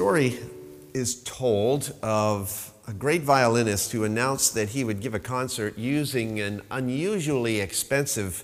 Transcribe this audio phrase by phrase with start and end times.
[0.00, 0.38] story
[0.94, 6.40] is told of a great violinist who announced that he would give a concert using
[6.40, 8.42] an unusually expensive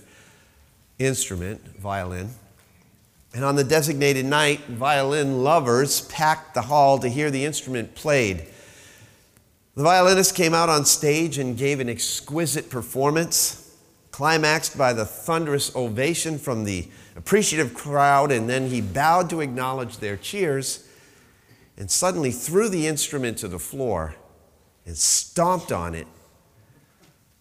[0.99, 2.29] instrument, violin.
[3.33, 8.45] And on the designated night, violin lovers packed the hall to hear the instrument played.
[9.73, 13.75] The violinist came out on stage and gave an exquisite performance,
[14.11, 19.97] climaxed by the thunderous ovation from the appreciative crowd, and then he bowed to acknowledge
[19.97, 20.83] their cheers
[21.77, 24.15] and suddenly threw the instrument to the floor
[24.85, 26.07] and stomped on it,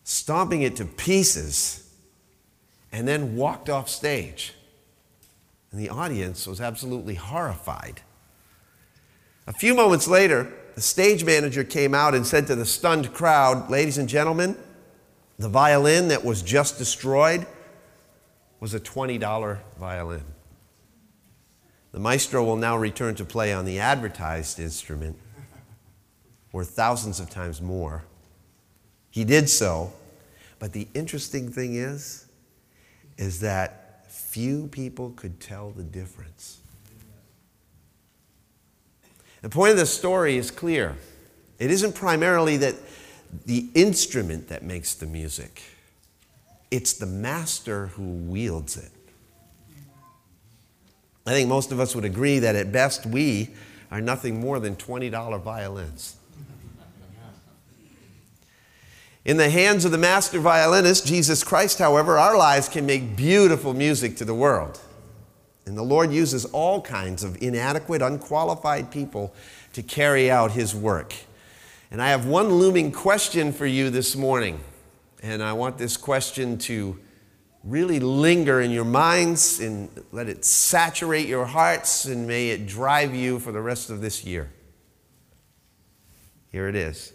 [0.04, 1.90] stomping it to pieces,
[2.92, 4.54] and then walked off stage.
[5.70, 8.02] And the audience was absolutely horrified.
[9.46, 13.70] A few moments later, the stage manager came out and said to the stunned crowd,
[13.70, 14.56] Ladies and gentlemen,
[15.38, 17.46] the violin that was just destroyed
[18.60, 20.24] was a $20 violin.
[21.96, 25.16] The maestro will now return to play on the advertised instrument,
[26.52, 28.04] worth thousands of times more.
[29.10, 29.94] He did so,
[30.58, 32.26] but the interesting thing is,
[33.16, 36.58] is that few people could tell the difference.
[39.40, 40.96] The point of the story is clear.
[41.58, 42.74] It isn't primarily that
[43.46, 45.62] the instrument that makes the music.
[46.70, 48.90] It's the master who wields it.
[51.27, 53.51] I think most of us would agree that at best we
[53.91, 56.16] are nothing more than $20 violins.
[59.24, 63.74] In the hands of the master violinist, Jesus Christ, however, our lives can make beautiful
[63.74, 64.81] music to the world.
[65.66, 69.34] And the Lord uses all kinds of inadequate, unqualified people
[69.72, 71.12] to carry out his work.
[71.91, 74.60] And I have one looming question for you this morning.
[75.25, 76.97] And I want this question to
[77.66, 83.14] really linger in your minds and let it saturate your hearts and may it drive
[83.14, 84.50] you for the rest of this year.
[86.50, 87.12] Here it is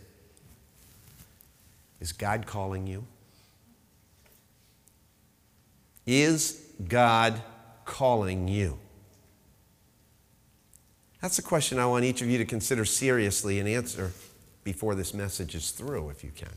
[2.00, 3.06] Is God calling you?
[6.06, 7.42] Is God
[7.86, 8.78] calling you?
[11.22, 14.12] That's a question I want each of you to consider seriously and answer
[14.64, 16.50] before this message is through, if you can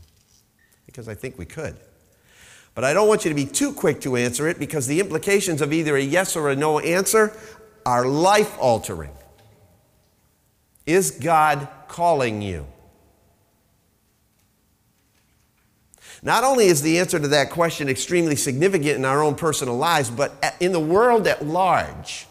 [0.95, 1.75] because I think we could.
[2.75, 5.61] But I don't want you to be too quick to answer it because the implications
[5.61, 7.35] of either a yes or a no answer
[7.85, 9.11] are life altering.
[10.85, 12.67] Is God calling you?
[16.21, 20.09] Not only is the answer to that question extremely significant in our own personal lives,
[20.09, 22.27] but in the world at large.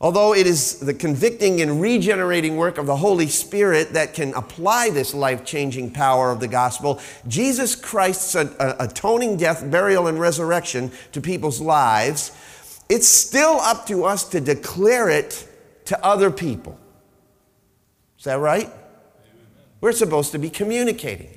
[0.00, 4.90] Although it is the convicting and regenerating work of the Holy Spirit that can apply
[4.90, 11.20] this life changing power of the gospel, Jesus Christ's atoning death, burial, and resurrection to
[11.20, 12.32] people's lives,
[12.88, 15.48] it's still up to us to declare it
[15.86, 16.78] to other people.
[18.18, 18.70] Is that right?
[19.80, 21.30] We're supposed to be communicating.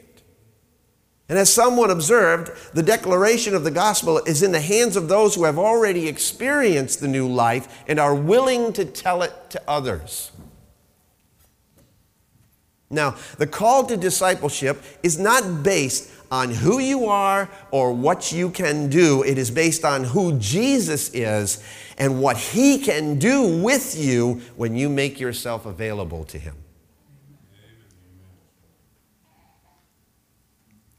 [1.29, 5.35] And as someone observed, the declaration of the gospel is in the hands of those
[5.35, 10.31] who have already experienced the new life and are willing to tell it to others.
[12.89, 18.49] Now, the call to discipleship is not based on who you are or what you
[18.49, 19.23] can do.
[19.23, 21.61] It is based on who Jesus is
[21.97, 26.55] and what he can do with you when you make yourself available to him.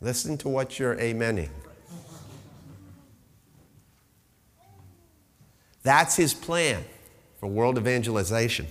[0.01, 1.51] Listen to what you're amening.
[5.83, 6.85] That's his plan
[7.41, 8.67] for world evangelization.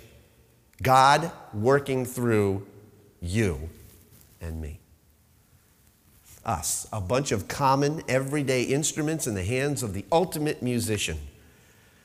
[0.82, 2.68] God working through
[3.22, 3.70] you
[4.40, 4.80] and me.
[6.46, 11.18] Us, a bunch of common, everyday instruments in the hands of the ultimate musician,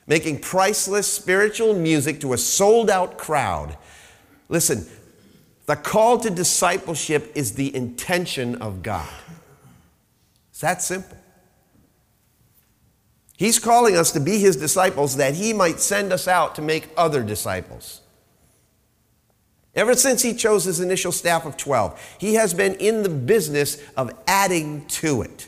[0.05, 3.77] making priceless spiritual music to a sold out crowd.
[4.49, 4.85] Listen,
[5.65, 9.09] the call to discipleship is the intention of God.
[10.49, 11.17] It's that simple.
[13.37, 16.89] He's calling us to be his disciples that he might send us out to make
[16.95, 18.01] other disciples.
[19.75, 23.81] Ever since he chose his initial staff of 12, he has been in the business
[23.97, 25.47] of adding to it.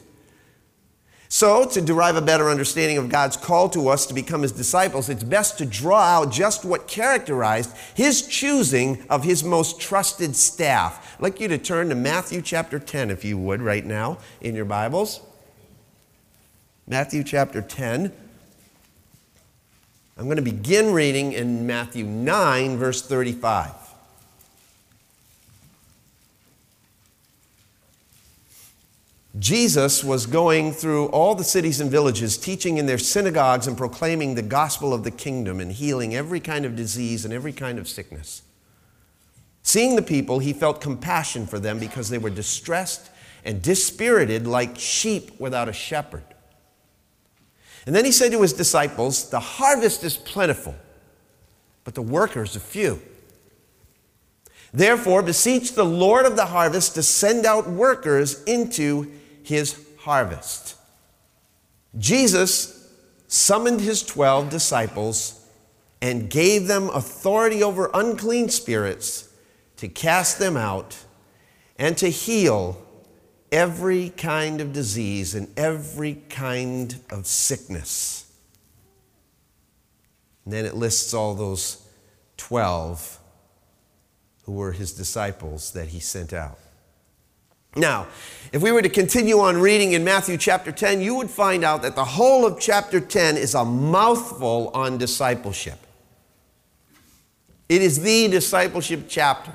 [1.35, 5.09] So, to derive a better understanding of God's call to us to become His disciples,
[5.09, 11.17] it's best to draw out just what characterized His choosing of His most trusted staff.
[11.17, 14.55] I'd like you to turn to Matthew chapter 10, if you would, right now in
[14.55, 15.19] your Bibles.
[16.87, 18.13] Matthew chapter 10.
[20.17, 23.84] I'm going to begin reading in Matthew 9, verse 35.
[29.37, 34.35] Jesus was going through all the cities and villages, teaching in their synagogues and proclaiming
[34.35, 37.87] the gospel of the kingdom and healing every kind of disease and every kind of
[37.89, 38.43] sickness.
[39.61, 43.09] Seeing the people, he felt compassion for them because they were distressed
[43.43, 46.23] and dispirited like sheep without a shepherd.
[47.85, 50.75] And then he said to his disciples, The harvest is plentiful,
[51.83, 53.01] but the workers are few.
[54.73, 59.11] Therefore, beseech the Lord of the harvest to send out workers into
[59.47, 60.75] his harvest.
[61.97, 62.89] Jesus
[63.27, 65.41] summoned his 12 disciples
[66.01, 69.29] and gave them authority over unclean spirits
[69.77, 70.97] to cast them out
[71.77, 72.81] and to heal
[73.51, 78.31] every kind of disease and every kind of sickness.
[80.43, 81.87] And then it lists all those
[82.37, 83.19] 12
[84.43, 86.59] who were his disciples that he sent out.
[87.75, 88.07] Now,
[88.51, 91.81] if we were to continue on reading in Matthew chapter 10, you would find out
[91.81, 95.79] that the whole of chapter 10 is a mouthful on discipleship.
[97.67, 99.51] It is the discipleship chapter.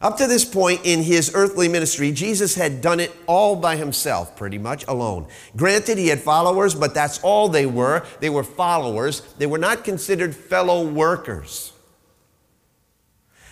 [0.00, 4.34] Up to this point in his earthly ministry, Jesus had done it all by himself,
[4.34, 5.26] pretty much alone.
[5.56, 8.06] Granted, he had followers, but that's all they were.
[8.20, 11.74] They were followers, they were not considered fellow workers.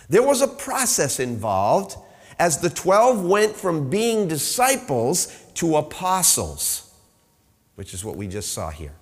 [0.09, 1.95] There was a process involved
[2.39, 6.89] as the 12 went from being disciples to apostles,
[7.75, 8.93] which is what we just saw here.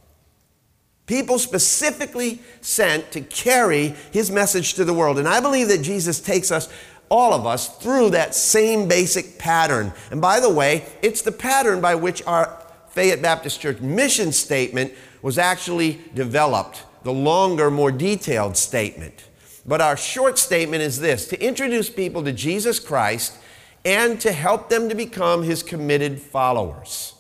[1.06, 5.20] People specifically sent to carry his message to the world.
[5.20, 6.68] And I believe that Jesus takes us
[7.10, 9.94] all of us through that same basic pattern.
[10.12, 14.94] And by the way, it's the pattern by which our Fayette Baptist Church mission statement
[15.22, 19.24] was actually developed, the longer, more detailed statement.
[19.68, 23.38] But our short statement is this to introduce people to Jesus Christ
[23.84, 27.14] and to help them to become his committed followers.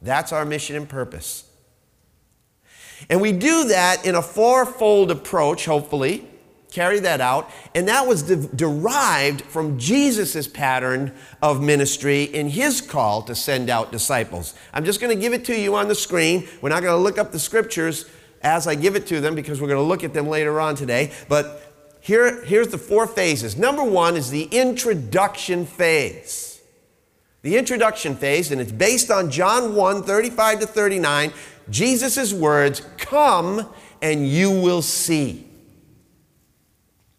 [0.00, 1.44] That's our mission and purpose.
[3.08, 6.28] And we do that in a fourfold approach, hopefully
[6.72, 7.50] carry that out.
[7.74, 13.70] And that was de- derived from Jesus' pattern of ministry in his call to send
[13.70, 14.54] out disciples.
[14.72, 16.48] I'm just going to give it to you on the screen.
[16.60, 18.06] We're not going to look up the scriptures
[18.42, 20.74] as I give it to them because we're going to look at them later on
[20.74, 21.12] today.
[21.28, 21.71] But
[22.02, 23.56] here, here's the four phases.
[23.56, 26.60] Number one is the introduction phase.
[27.42, 31.32] The introduction phase, and it's based on John 1 35 to 39.
[31.70, 33.72] Jesus' words, Come
[34.02, 35.46] and you will see.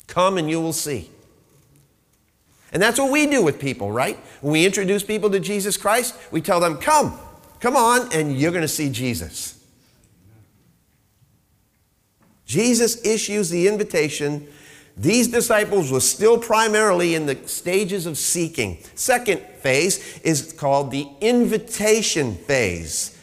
[0.08, 1.10] Come and you will see.
[2.74, 4.18] And that's what we do with people, right?
[4.42, 7.18] When we introduce people to Jesus Christ, we tell them, Come,
[7.62, 9.64] come on, and you're going to see Jesus.
[12.46, 14.50] Jesus issues the invitation.
[14.96, 18.78] These disciples were still primarily in the stages of seeking.
[18.96, 23.18] Second phase is called the invitation phase.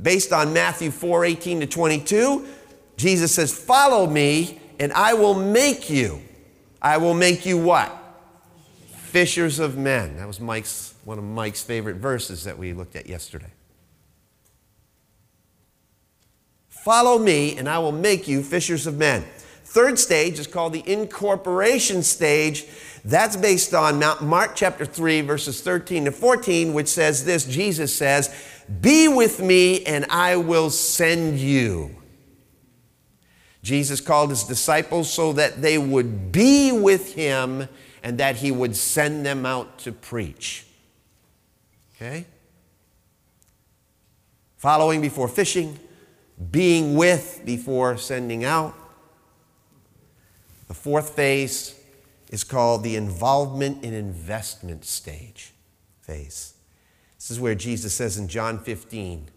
[0.00, 2.46] Based on Matthew 4 18 to 22,
[2.96, 6.22] Jesus says, Follow me, and I will make you.
[6.80, 7.96] I will make you what?
[8.86, 10.16] Fishers of men.
[10.16, 13.52] That was Mike's one of Mike's favorite verses that we looked at yesterday.
[16.68, 19.24] Follow me, and I will make you fishers of men.
[19.72, 22.66] Third stage is called the incorporation stage.
[23.06, 28.34] That's based on Mark chapter 3, verses 13 to 14, which says this Jesus says,
[28.82, 31.96] Be with me, and I will send you.
[33.62, 37.66] Jesus called his disciples so that they would be with him
[38.02, 40.66] and that he would send them out to preach.
[41.96, 42.26] Okay?
[44.58, 45.78] Following before fishing,
[46.50, 48.74] being with before sending out.
[50.72, 51.78] The fourth phase
[52.30, 55.52] is called the involvement in investment stage
[56.00, 56.54] phase.
[57.18, 59.28] This is where Jesus says in John 15,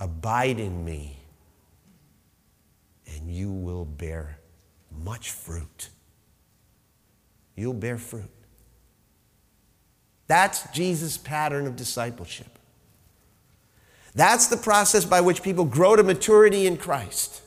[0.00, 1.18] Abide in me
[3.06, 4.40] and you will bear
[4.90, 5.90] much fruit.
[7.54, 8.32] You'll bear fruit.
[10.26, 12.58] That's Jesus' pattern of discipleship.
[14.16, 17.42] That's the process by which people grow to maturity in Christ.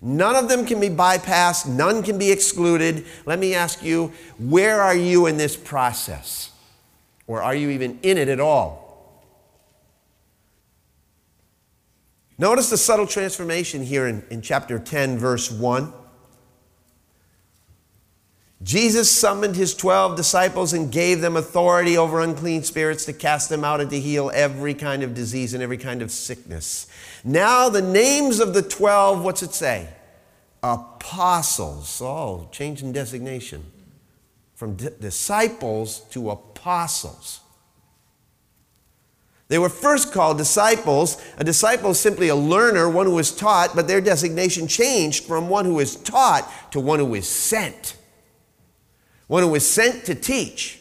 [0.00, 3.06] None of them can be bypassed, none can be excluded.
[3.24, 6.50] Let me ask you, where are you in this process?
[7.26, 8.86] Or are you even in it at all?
[12.38, 15.92] Notice the subtle transformation here in, in chapter 10, verse 1.
[18.66, 23.62] Jesus summoned his 12 disciples and gave them authority over unclean spirits to cast them
[23.62, 26.88] out and to heal every kind of disease and every kind of sickness.
[27.22, 29.88] Now, the names of the 12, what's it say?
[30.64, 32.02] Apostles.
[32.02, 33.62] Oh, change in designation
[34.56, 37.38] from disciples to apostles.
[39.46, 41.22] They were first called disciples.
[41.38, 45.48] A disciple is simply a learner, one who is taught, but their designation changed from
[45.48, 47.96] one who is taught to one who is sent.
[49.26, 50.80] One was sent to teach.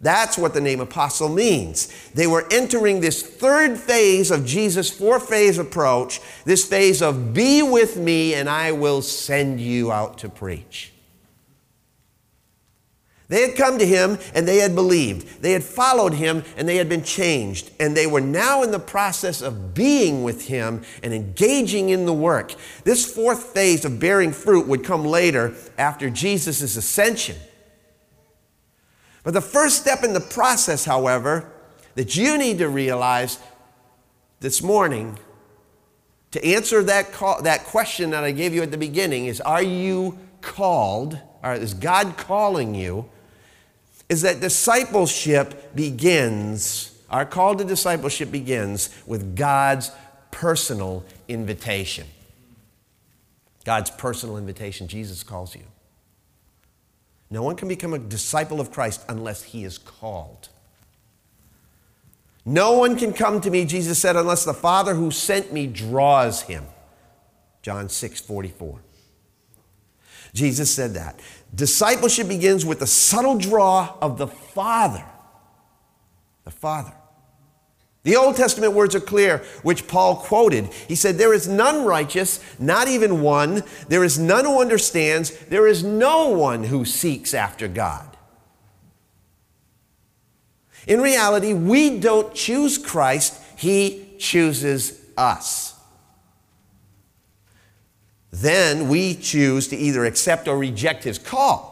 [0.00, 1.88] That's what the name apostle means.
[2.14, 7.62] They were entering this third phase of Jesus' four phase approach, this phase of be
[7.62, 10.89] with me and I will send you out to preach.
[13.30, 15.40] They had come to him and they had believed.
[15.40, 17.70] They had followed him and they had been changed.
[17.78, 22.12] And they were now in the process of being with him and engaging in the
[22.12, 22.56] work.
[22.82, 27.36] This fourth phase of bearing fruit would come later after Jesus' ascension.
[29.22, 31.52] But the first step in the process, however,
[31.94, 33.38] that you need to realize
[34.40, 35.20] this morning
[36.32, 39.62] to answer that, call, that question that I gave you at the beginning is Are
[39.62, 41.16] you called?
[41.44, 43.08] Or is God calling you?
[44.10, 49.92] Is that discipleship begins, our call to discipleship begins with God's
[50.32, 52.08] personal invitation.
[53.64, 54.88] God's personal invitation.
[54.88, 55.62] Jesus calls you.
[57.30, 60.48] No one can become a disciple of Christ unless he is called.
[62.44, 66.42] No one can come to me, Jesus said, unless the Father who sent me draws
[66.42, 66.66] him.
[67.62, 68.80] John 6 44.
[70.34, 71.20] Jesus said that.
[71.54, 75.04] Discipleship begins with the subtle draw of the Father.
[76.44, 76.92] The Father.
[78.02, 80.72] The Old Testament words are clear, which Paul quoted.
[80.88, 83.62] He said, There is none righteous, not even one.
[83.88, 85.36] There is none who understands.
[85.46, 88.16] There is no one who seeks after God.
[90.86, 95.69] In reality, we don't choose Christ, He chooses us
[98.30, 101.70] then we choose to either accept or reject his call.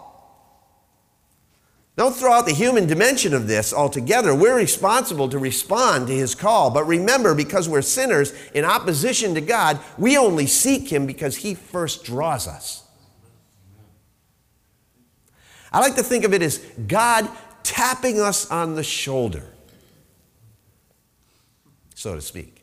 [1.97, 4.33] Don't throw out the human dimension of this altogether.
[4.33, 6.71] We're responsible to respond to his call.
[6.71, 11.55] But remember, because we're sinners in opposition to God, we only seek him because he
[11.55, 12.85] first draws us.
[15.73, 17.29] I like to think of it as God
[17.65, 19.45] tapping us on the shoulder,
[21.97, 22.58] so to speak.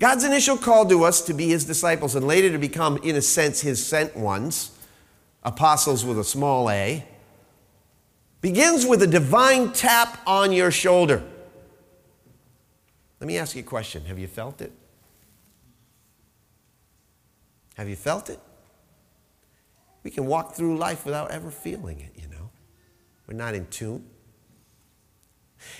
[0.00, 3.22] God's initial call to us to be his disciples and later to become, in a
[3.22, 4.70] sense, his sent ones,
[5.42, 7.04] apostles with a small a,
[8.40, 11.22] begins with a divine tap on your shoulder.
[13.20, 14.72] Let me ask you a question Have you felt it?
[17.74, 18.40] Have you felt it?
[20.02, 22.48] We can walk through life without ever feeling it, you know.
[23.26, 24.06] We're not in tune.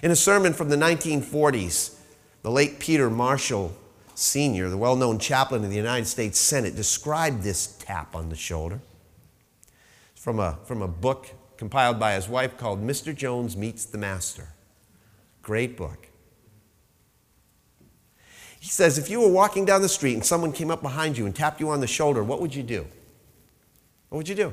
[0.02, 1.96] In a sermon from the 1940s,
[2.42, 3.74] the late Peter Marshall
[4.20, 8.36] Sr., the well known chaplain of the United States Senate, described this tap on the
[8.36, 8.80] shoulder
[10.14, 13.16] from a, from a book compiled by his wife called Mr.
[13.16, 14.48] Jones Meets the Master.
[15.40, 16.08] Great book.
[18.60, 21.24] He says if you were walking down the street and someone came up behind you
[21.24, 22.86] and tapped you on the shoulder, what would you do?
[24.10, 24.52] What would you do?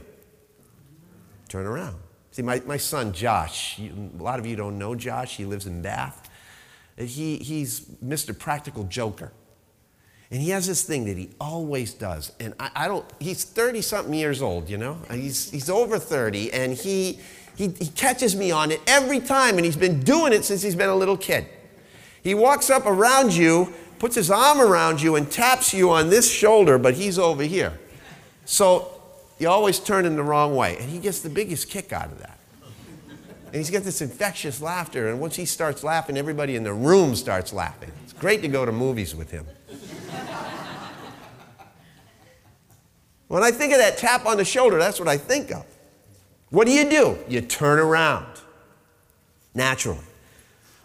[1.50, 1.98] Turn around.
[2.32, 5.82] See, my, my son Josh, a lot of you don't know Josh, he lives in
[5.82, 6.30] Bath.
[6.98, 8.38] He, he's Mr.
[8.38, 9.34] Practical Joker.
[10.30, 12.34] And he has this thing that he always does.
[12.40, 14.98] And I, I don't, he's 30 something years old, you know?
[15.10, 17.20] He's, he's over 30, and he,
[17.56, 20.76] he, he catches me on it every time, and he's been doing it since he's
[20.76, 21.48] been a little kid.
[22.24, 26.30] He walks up around you, puts his arm around you, and taps you on this
[26.30, 27.80] shoulder, but he's over here.
[28.44, 29.02] So
[29.40, 30.78] you always turn in the wrong way.
[30.78, 32.38] And he gets the biggest kick out of that.
[33.46, 37.16] And he's got this infectious laughter, and once he starts laughing, everybody in the room
[37.16, 37.94] starts laughing.
[38.04, 39.46] It's great to go to movies with him.
[43.28, 45.66] When I think of that tap on the shoulder, that's what I think of.
[46.50, 47.18] What do you do?
[47.28, 48.26] You turn around
[49.54, 50.00] naturally.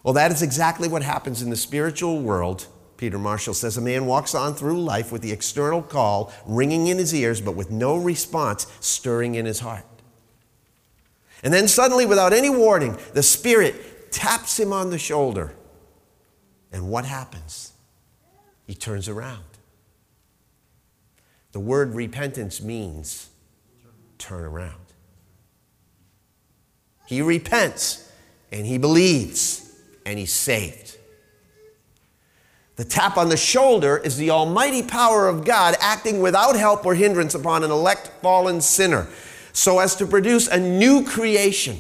[0.02, 2.66] Well, that is exactly what happens in the spiritual world.
[2.96, 6.99] Peter Marshall says a man walks on through life with the external call ringing in
[6.99, 9.84] his ears, but with no response stirring in his heart.
[11.44, 15.52] And then suddenly, without any warning, the Spirit taps him on the shoulder.
[16.72, 17.72] And what happens?
[18.66, 19.42] He turns around.
[21.52, 23.28] The word repentance means
[24.18, 24.75] turn around.
[27.06, 28.11] He repents
[28.50, 29.71] and he believes
[30.06, 30.97] and he's saved.
[32.76, 36.94] The tap on the shoulder is the almighty power of God acting without help or
[36.94, 39.09] hindrance upon an elect fallen sinner
[39.52, 41.78] so as to produce a new creation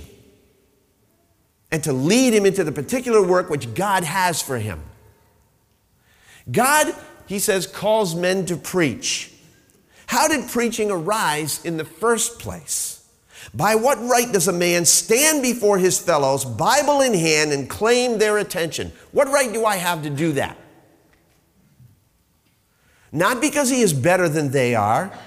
[1.70, 4.82] and to lead him into the particular work which God has for him.
[6.50, 6.94] God,
[7.26, 9.31] he says, calls men to preach.
[10.12, 13.02] How did preaching arise in the first place?
[13.54, 18.18] By what right does a man stand before his fellows, Bible in hand, and claim
[18.18, 18.92] their attention?
[19.12, 20.58] What right do I have to do that?
[23.10, 25.18] Not because he is better than they are,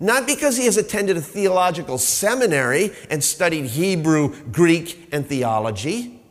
[0.00, 6.22] not because he has attended a theological seminary and studied Hebrew, Greek, and theology,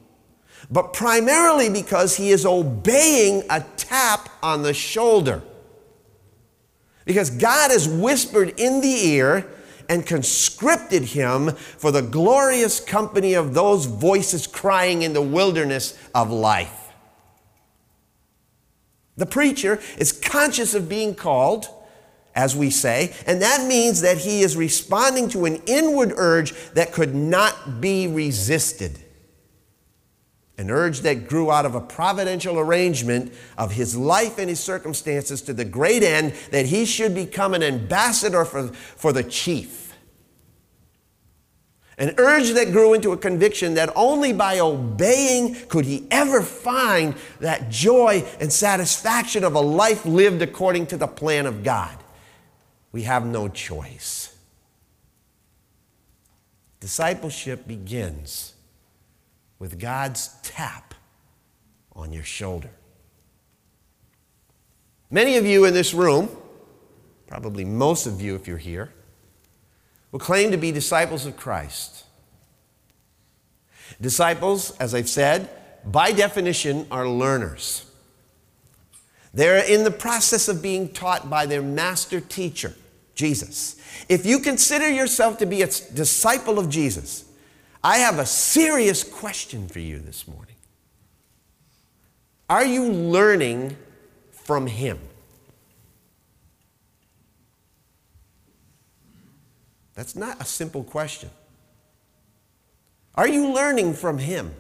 [0.72, 5.44] but primarily because he is obeying a tap on the shoulder.
[7.08, 9.48] Because God has whispered in the ear
[9.90, 16.30] and conscripted him for the glorious company of those voices crying in the wilderness of
[16.30, 16.92] life.
[19.16, 21.68] The preacher is conscious of being called,
[22.36, 26.92] as we say, and that means that he is responding to an inward urge that
[26.92, 29.00] could not be resisted.
[30.58, 35.42] An urge that grew out of a providential arrangement of his life and his circumstances
[35.44, 39.94] to the great end that he should become an ambassador for, for the chief.
[42.00, 47.16] An urge that grew into a conviction that only by obeying could he ever find
[47.40, 51.98] that joy and satisfaction of a life lived according to the plan of God.
[52.92, 54.36] We have no choice.
[56.80, 58.54] Discipleship begins
[59.60, 60.94] with God's tap
[61.94, 62.70] on your shoulder.
[65.10, 66.30] Many of you in this room,
[67.28, 68.94] probably most of you if you're here,
[70.12, 72.06] will claim to be disciples of Christ.
[74.02, 75.50] Disciples, as I've said,
[75.86, 77.86] by definition, are learners.
[79.34, 82.74] They're in the process of being taught by their master teacher,
[83.16, 83.76] Jesus.
[84.10, 87.26] If you consider yourself to be a disciple of Jesus,
[87.84, 90.56] I have a serious question for you this morning.
[92.50, 93.76] Are you learning
[94.32, 95.00] from Him?
[99.94, 101.30] That's not a simple question.
[103.16, 104.54] Are you learning from Him?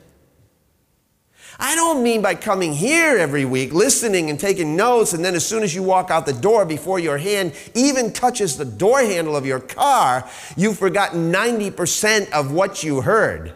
[1.59, 5.45] I don't mean by coming here every week, listening and taking notes, and then as
[5.45, 9.35] soon as you walk out the door, before your hand even touches the door handle
[9.35, 13.53] of your car, you've forgotten 90% of what you heard.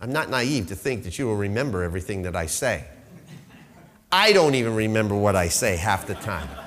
[0.00, 2.84] I'm not naive to think that you will remember everything that I say.
[4.10, 6.48] I don't even remember what I say half the time.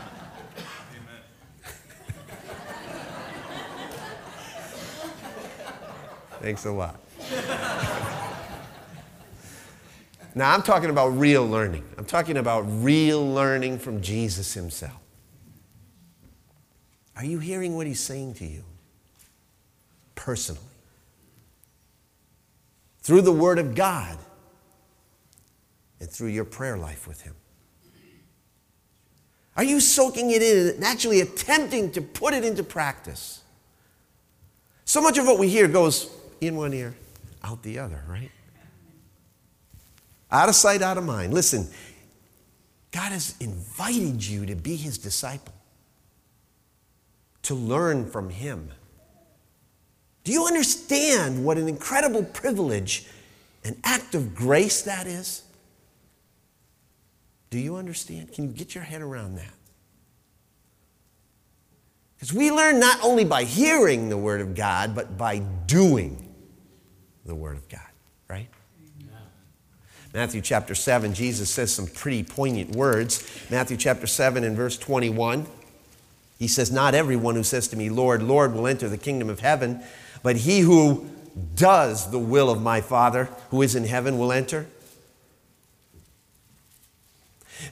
[6.41, 6.97] Thanks a lot.
[10.39, 11.83] now, I'm talking about real learning.
[11.97, 14.99] I'm talking about real learning from Jesus himself.
[17.15, 18.63] Are you hearing what he's saying to you
[20.15, 20.61] personally?
[23.01, 24.17] Through the Word of God
[25.99, 27.35] and through your prayer life with Him.
[29.57, 33.41] Are you soaking it in and actually attempting to put it into practice?
[34.85, 36.95] So much of what we hear goes in one ear,
[37.43, 38.31] out the other, right?
[40.31, 41.33] Out of sight, out of mind.
[41.33, 41.67] Listen,
[42.91, 45.53] God has invited you to be his disciple,
[47.43, 48.69] to learn from him.
[50.23, 53.07] Do you understand what an incredible privilege,
[53.63, 55.43] an act of grace that is?
[57.49, 58.31] Do you understand?
[58.31, 59.53] Can you get your head around that?
[62.15, 66.35] Because we learn not only by hearing the Word of God, but by doing
[67.25, 67.88] the Word of God?
[70.13, 73.27] Matthew chapter 7, Jesus says some pretty poignant words.
[73.51, 75.45] Matthew chapter 7 and verse 21,
[76.39, 79.41] he says, Not everyone who says to me, Lord, Lord, will enter the kingdom of
[79.41, 79.83] heaven,
[80.23, 81.07] but he who
[81.55, 84.65] does the will of my Father who is in heaven will enter.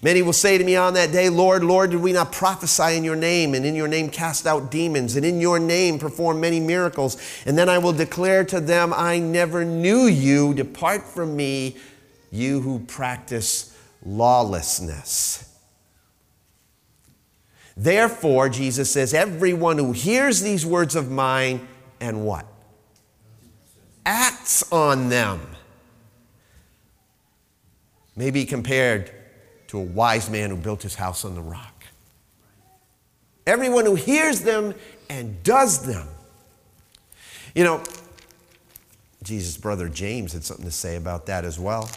[0.02, 3.04] Many will say to me on that day, Lord, Lord, did we not prophesy in
[3.04, 6.60] your name, and in your name cast out demons, and in your name perform many
[6.60, 7.18] miracles?
[7.46, 10.54] And then I will declare to them, I never knew you.
[10.54, 11.78] Depart from me,
[12.32, 15.44] you who practice lawlessness.
[17.76, 21.68] Therefore, Jesus says, everyone who hears these words of mine
[22.00, 22.46] and what?
[24.06, 25.42] Acts on them
[28.16, 29.12] may be compared
[29.68, 31.86] to a wise man who built his house on the rock.
[33.46, 34.74] Everyone who hears them
[35.10, 36.08] and does them.
[37.54, 37.84] You know,
[39.24, 41.90] Jesus' brother James had something to say about that as well.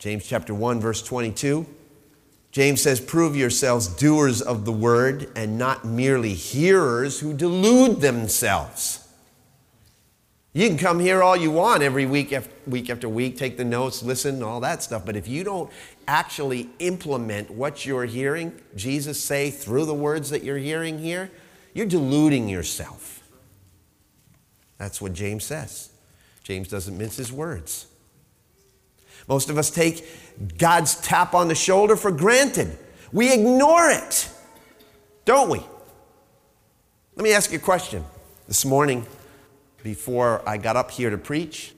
[0.00, 1.66] James chapter 1 verse 22.
[2.50, 9.00] James says, "Prove yourselves doers of the word and not merely hearers who delude themselves."
[10.52, 13.64] You can come here all you want every week after week after week, take the
[13.64, 15.04] notes, listen, all that stuff.
[15.04, 15.70] But if you don't
[16.08, 21.30] actually implement what you're hearing Jesus say through the words that you're hearing here,
[21.72, 23.22] you're deluding yourself.
[24.76, 25.90] That's what James says.
[26.42, 27.86] James doesn't mince his words.
[29.30, 30.04] Most of us take
[30.58, 32.76] God's tap on the shoulder for granted.
[33.12, 34.28] We ignore it,
[35.24, 35.60] don't we?
[37.14, 38.04] Let me ask you a question.
[38.48, 39.06] This morning,
[39.84, 41.74] before I got up here to preach,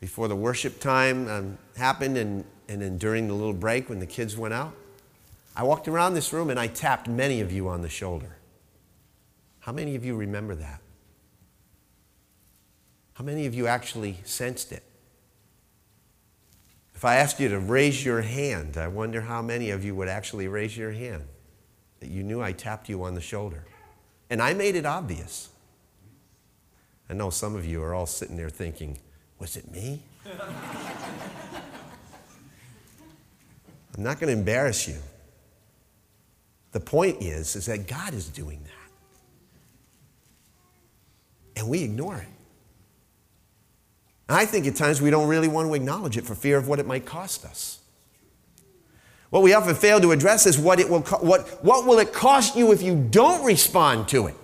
[0.00, 4.06] before the worship time um, happened, and, and then during the little break when the
[4.06, 4.74] kids went out,
[5.54, 8.36] I walked around this room and I tapped many of you on the shoulder.
[9.60, 10.80] How many of you remember that?
[13.12, 14.82] How many of you actually sensed it?
[17.02, 20.06] If I asked you to raise your hand, I wonder how many of you would
[20.06, 21.24] actually raise your hand
[21.98, 23.64] that you knew I tapped you on the shoulder.
[24.30, 25.48] And I made it obvious.
[27.10, 29.00] I know some of you are all sitting there thinking,
[29.40, 30.00] was it me?
[33.96, 35.00] I'm not going to embarrass you.
[36.70, 38.70] The point is, is that God is doing that.
[41.56, 42.41] And we ignore it.
[44.32, 46.78] I think at times we don't really want to acknowledge it for fear of what
[46.78, 47.80] it might cost us.
[49.30, 52.12] What we often fail to address is what, it will co- what, what will it
[52.12, 54.34] cost you if you don't respond to it?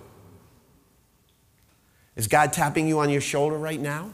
[2.16, 4.10] Is God tapping you on your shoulder right now?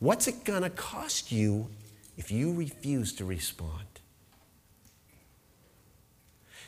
[0.00, 1.68] What's it going to cost you
[2.16, 3.86] if you refuse to respond?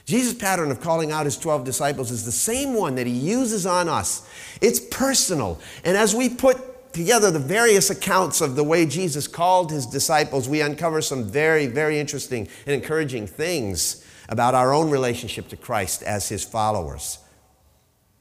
[0.04, 3.64] Jesus' pattern of calling out his 12 disciples is the same one that he uses
[3.64, 4.28] on us.
[4.60, 5.58] It's personal.
[5.82, 10.48] And as we put together the various accounts of the way Jesus called his disciples,
[10.48, 16.02] we uncover some very, very interesting and encouraging things about our own relationship to Christ
[16.02, 17.18] as his followers.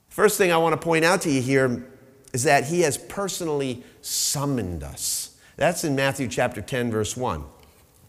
[0.10, 1.86] First thing I want to point out to you here
[2.34, 5.38] is that he has personally summoned us.
[5.56, 7.44] That's in Matthew chapter 10, verse 1.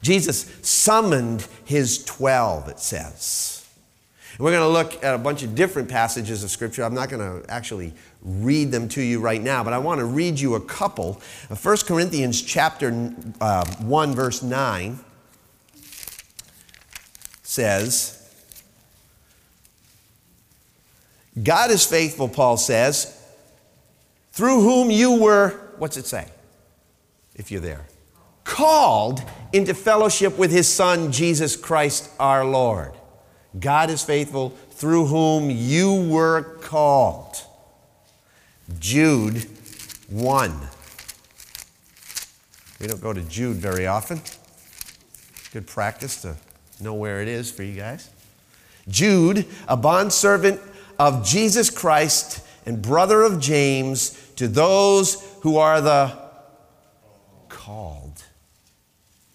[0.02, 3.66] Jesus summoned his 12, it says.
[4.32, 6.82] And we're going to look at a bunch of different passages of Scripture.
[6.82, 10.06] I'm not going to actually read them to you right now, but I want to
[10.06, 11.20] read you a couple.
[11.48, 14.98] 1 Corinthians chapter uh, 1, verse 9
[17.42, 18.20] says,
[21.40, 23.20] God is faithful, Paul says,
[24.32, 26.28] through whom you were, what's it say?
[27.34, 27.86] If you're there,
[28.44, 32.94] called into fellowship with his Son, Jesus Christ our Lord.
[33.58, 37.36] God is faithful, through whom you were called.
[38.78, 39.46] Jude
[40.08, 40.60] 1.
[42.80, 44.20] We don't go to Jude very often.
[45.52, 46.36] Good practice to
[46.80, 48.10] know where it is for you guys.
[48.88, 50.60] Jude, a bondservant
[50.98, 56.18] of Jesus Christ and brother of James, to those who are the
[57.48, 58.24] called,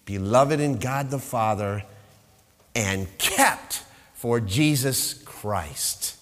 [0.04, 1.84] beloved in God the Father,
[2.74, 6.16] and kept for Jesus Christ.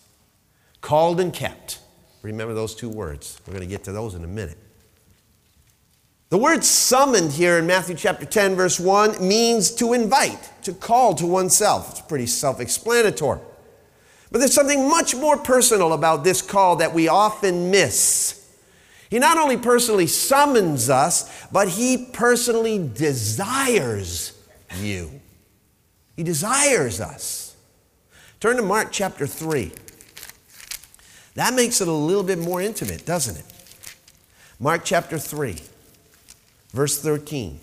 [0.81, 1.78] Called and kept.
[2.23, 3.41] Remember those two words.
[3.47, 4.59] We're going to get to those in a minute.
[6.31, 11.15] The word summoned here in Matthew chapter 10, verse 1 means to invite, to call
[11.15, 11.91] to oneself.
[11.91, 13.41] It's pretty self explanatory.
[14.31, 18.35] But there's something much more personal about this call that we often miss.
[19.09, 24.39] He not only personally summons us, but he personally desires
[24.83, 25.23] you.
[26.15, 27.57] He desires us.
[28.39, 29.73] Turn to Mark chapter 3.
[31.39, 33.45] That makes it a little bit more intimate, doesn't it?
[34.59, 35.57] Mark chapter 3,
[36.73, 37.61] verse 13.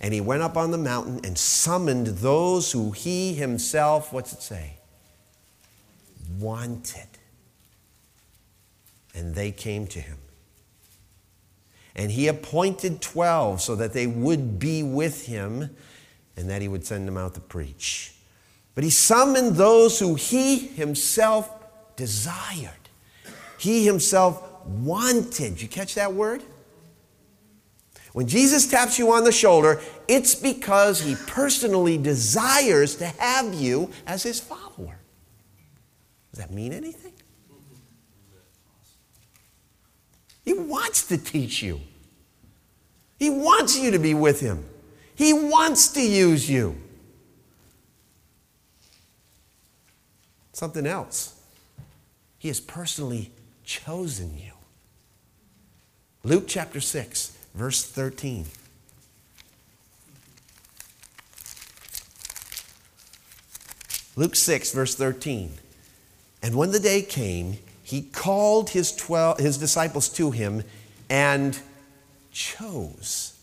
[0.00, 4.40] And he went up on the mountain and summoned those who he himself, what's it
[4.40, 4.74] say?
[6.38, 7.08] Wanted.
[9.16, 10.18] And they came to him.
[11.96, 15.70] And he appointed 12 so that they would be with him
[16.36, 18.14] and that he would send them out to preach.
[18.78, 21.52] But he summoned those who he himself
[21.96, 22.70] desired.
[23.58, 25.60] He himself wanted.
[25.60, 26.44] You catch that word?
[28.12, 33.90] When Jesus taps you on the shoulder, it's because he personally desires to have you
[34.06, 35.00] as his follower.
[36.30, 37.14] Does that mean anything?
[40.44, 41.80] He wants to teach you.
[43.18, 44.64] He wants you to be with him.
[45.16, 46.80] He wants to use you.
[50.58, 51.40] Something else.
[52.38, 53.30] He has personally
[53.64, 54.52] chosen you.
[56.24, 58.46] Luke chapter 6, verse 13.
[64.16, 65.52] Luke 6, verse 13.
[66.42, 70.64] And when the day came, he called his, 12, his disciples to him
[71.08, 71.58] and
[72.32, 73.38] chose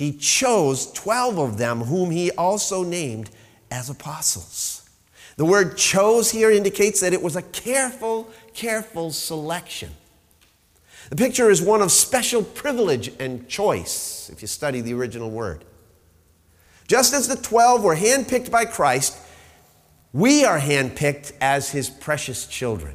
[0.00, 3.28] he chose 12 of them, whom he also named
[3.70, 4.79] as apostles.
[5.36, 9.90] The word chose here indicates that it was a careful, careful selection.
[11.10, 15.64] The picture is one of special privilege and choice, if you study the original word.
[16.86, 19.16] Just as the 12 were handpicked by Christ,
[20.12, 22.94] we are handpicked as his precious children.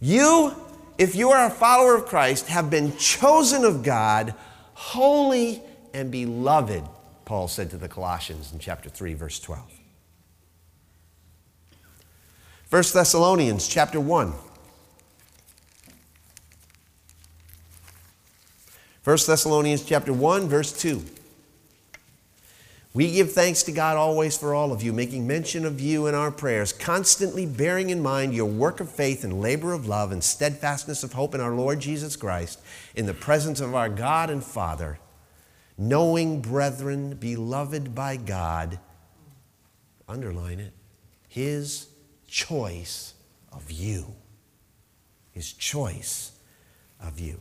[0.00, 0.54] You,
[0.98, 4.34] if you are a follower of Christ, have been chosen of God,
[4.74, 6.84] holy and beloved,
[7.24, 9.79] Paul said to the Colossians in chapter 3, verse 12.
[12.70, 14.32] 1 Thessalonians chapter 1.
[19.02, 21.04] 1 Thessalonians chapter 1 verse 2.
[22.94, 26.14] We give thanks to God always for all of you, making mention of you in
[26.14, 30.22] our prayers, constantly bearing in mind your work of faith and labor of love and
[30.22, 32.60] steadfastness of hope in our Lord Jesus Christ,
[32.94, 35.00] in the presence of our God and Father,
[35.76, 38.78] knowing, brethren, beloved by God,
[40.08, 40.72] underline it,
[41.28, 41.89] His
[42.30, 43.14] choice
[43.52, 44.14] of you.
[45.32, 46.32] His choice
[47.02, 47.40] of you.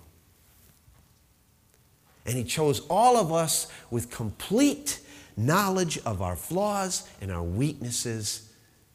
[2.26, 5.00] And He chose all of us with complete
[5.38, 8.52] knowledge of our flaws and our weaknesses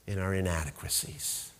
[0.06, 1.50] and our inadequacies.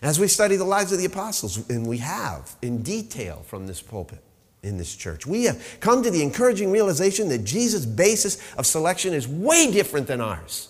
[0.00, 3.82] As we study the lives of the apostles, and we have in detail from this
[3.82, 4.22] pulpit
[4.62, 9.12] in this church, we have come to the encouraging realization that Jesus' basis of selection
[9.12, 10.68] is way different than ours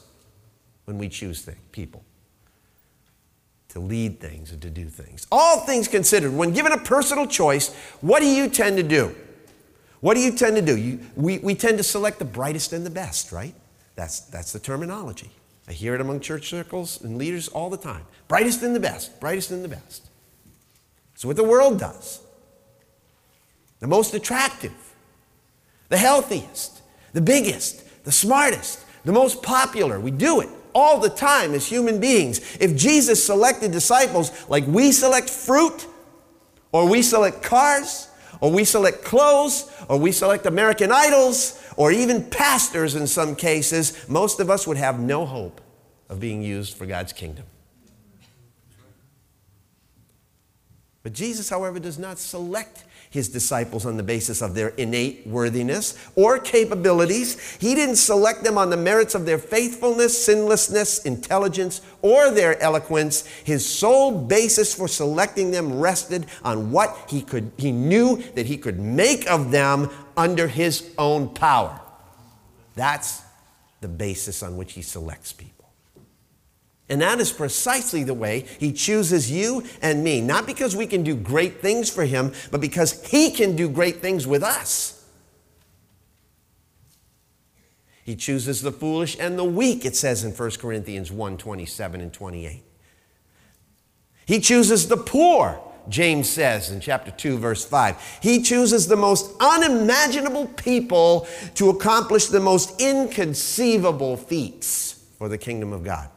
[0.88, 2.02] when we choose things, people
[3.68, 5.26] to lead things and to do things.
[5.30, 9.14] All things considered, when given a personal choice, what do you tend to do?
[10.00, 10.78] What do you tend to do?
[10.78, 13.52] You, we, we tend to select the brightest and the best, right?
[13.96, 15.30] That's, that's the terminology.
[15.68, 18.06] I hear it among church circles and leaders all the time.
[18.26, 20.08] Brightest and the best, brightest and the best.
[21.12, 22.22] That's what the world does.
[23.80, 24.94] The most attractive,
[25.90, 26.80] the healthiest,
[27.12, 30.00] the biggest, the smartest, the most popular.
[30.00, 32.56] We do it all the time as human beings.
[32.60, 35.86] If Jesus selected disciples like we select fruit,
[36.72, 38.08] or we select cars,
[38.40, 44.08] or we select clothes, or we select American idols, or even pastors in some cases,
[44.08, 45.60] most of us would have no hope
[46.08, 47.44] of being used for God's kingdom.
[51.02, 55.96] But Jesus, however, does not select his disciples on the basis of their innate worthiness
[56.14, 57.56] or capabilities.
[57.56, 63.26] He didn't select them on the merits of their faithfulness, sinlessness, intelligence, or their eloquence.
[63.44, 68.56] His sole basis for selecting them rested on what he could he knew that he
[68.56, 71.80] could make of them under his own power.
[72.74, 73.22] That's
[73.80, 75.57] the basis on which he selects people.
[76.88, 80.20] And that is precisely the way He chooses you and me.
[80.20, 84.00] Not because we can do great things for Him, but because He can do great
[84.00, 84.94] things with us.
[88.04, 92.10] He chooses the foolish and the weak, it says in 1 Corinthians 1 27 and
[92.10, 92.62] 28.
[94.24, 98.18] He chooses the poor, James says in chapter 2, verse 5.
[98.22, 105.74] He chooses the most unimaginable people to accomplish the most inconceivable feats for the kingdom
[105.74, 106.08] of God.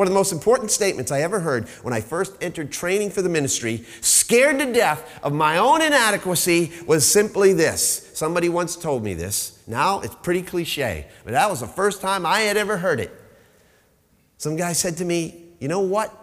[0.00, 3.20] One of the most important statements I ever heard when I first entered training for
[3.20, 8.10] the ministry, scared to death of my own inadequacy, was simply this.
[8.14, 9.62] Somebody once told me this.
[9.66, 13.12] Now it's pretty cliche, but that was the first time I had ever heard it.
[14.38, 16.16] Some guy said to me, You know what?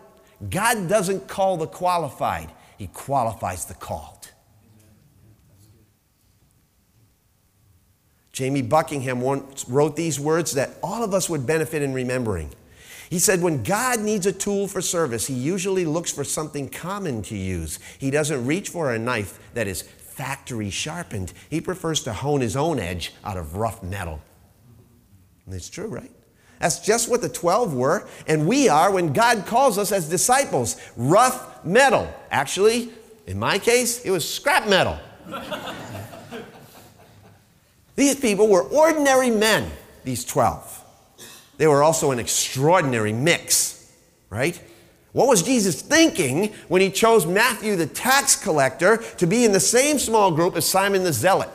[0.50, 4.32] God doesn't call the qualified, He qualifies the called.
[8.32, 12.50] Jamie Buckingham once wrote these words that all of us would benefit in remembering.
[13.10, 17.22] He said, when God needs a tool for service, he usually looks for something common
[17.24, 17.80] to use.
[17.98, 21.32] He doesn't reach for a knife that is factory sharpened.
[21.50, 24.20] He prefers to hone his own edge out of rough metal.
[25.46, 26.12] And it's true, right?
[26.60, 30.76] That's just what the 12 were, and we are when God calls us as disciples.
[30.98, 32.12] Rough metal.
[32.32, 32.90] Actually,
[33.28, 34.98] in my case, it was scrap metal.
[37.96, 39.70] these people were ordinary men,
[40.04, 40.77] these 12
[41.58, 43.92] they were also an extraordinary mix,
[44.30, 44.60] right?
[45.14, 49.60] What was Jesus thinking when he chose Matthew the tax collector to be in the
[49.60, 51.50] same small group as Simon the zealot?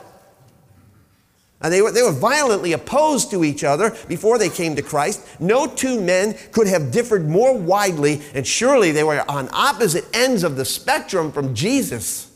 [1.60, 5.24] And they were, they were violently opposed to each other before they came to Christ.
[5.38, 10.42] No two men could have differed more widely, and surely they were on opposite ends
[10.42, 12.31] of the spectrum from Jesus.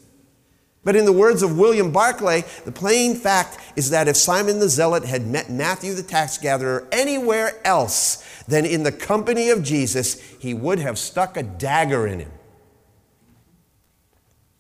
[0.87, 4.69] But in the words of William Barclay, the plain fact is that if Simon the
[4.69, 10.21] Zealot had met Matthew the tax gatherer anywhere else than in the company of Jesus,
[10.39, 12.31] he would have stuck a dagger in him.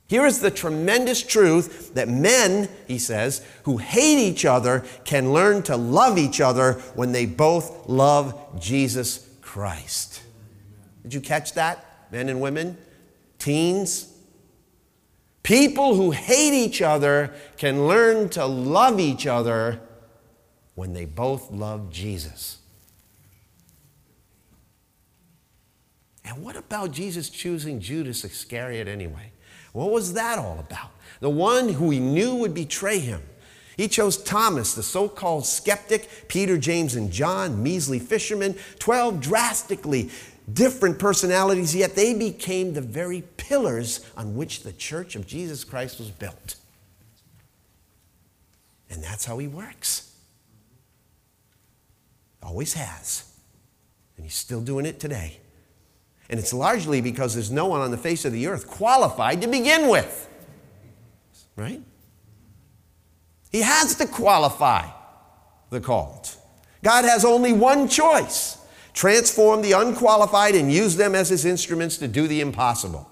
[0.09, 5.63] Here is the tremendous truth that men, he says, who hate each other can learn
[5.63, 10.23] to love each other when they both love Jesus Christ.
[11.05, 12.79] Did you catch that, men and women?
[13.39, 14.13] Teens?
[15.47, 19.81] People who hate each other can learn to love each other
[20.75, 22.59] when they both love Jesus.
[26.25, 29.31] And what about Jesus choosing Judas Iscariot anyway?
[29.73, 30.91] What was that all about?
[31.21, 33.23] The one who he knew would betray him.
[33.77, 40.11] He chose Thomas, the so called skeptic, Peter, James, and John, measly fishermen, 12 drastically
[40.53, 45.99] different personalities, yet they became the very pillars on which the church of Jesus Christ
[45.99, 46.57] was built.
[48.91, 50.13] And that's how he works.
[52.43, 53.33] Always has.
[54.17, 55.39] And he's still doing it today.
[56.31, 59.49] And it's largely because there's no one on the face of the earth qualified to
[59.49, 60.29] begin with.
[61.57, 61.83] Right?
[63.51, 64.89] He has to qualify
[65.71, 66.35] the called.
[66.83, 68.59] God has only one choice
[68.97, 73.09] transform the unqualified and use them as his instruments to do the impossible.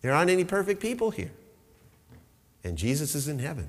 [0.00, 1.32] There aren't any perfect people here.
[2.64, 3.68] And Jesus is in heaven.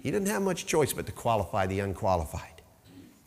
[0.00, 2.50] He didn't have much choice but to qualify the unqualified.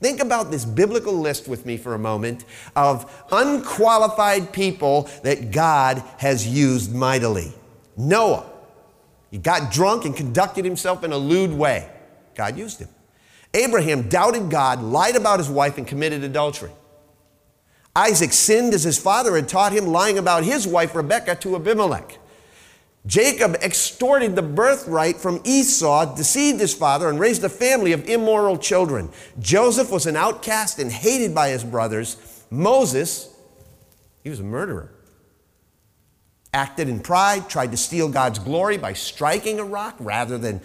[0.01, 2.43] Think about this biblical list with me for a moment
[2.75, 7.51] of unqualified people that God has used mightily.
[7.95, 8.45] Noah,
[9.31, 11.89] he got drunk and conducted himself in a lewd way.
[12.35, 12.89] God used him.
[13.53, 16.71] Abraham doubted God, lied about his wife, and committed adultery.
[17.95, 22.19] Isaac sinned as his father had taught him, lying about his wife Rebekah to Abimelech.
[23.07, 28.57] Jacob extorted the birthright from Esau, deceived his father, and raised a family of immoral
[28.57, 29.09] children.
[29.39, 32.17] Joseph was an outcast and hated by his brothers.
[32.51, 33.33] Moses,
[34.23, 34.91] he was a murderer.
[36.53, 40.59] Acted in pride, tried to steal God's glory by striking a rock rather than